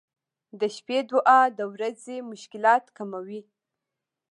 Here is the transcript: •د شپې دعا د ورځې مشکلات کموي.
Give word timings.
•د 0.59 0.61
شپې 0.75 0.97
دعا 1.11 1.41
د 1.57 1.59
ورځې 1.73 2.15
مشکلات 2.31 2.83
کموي. 2.97 3.41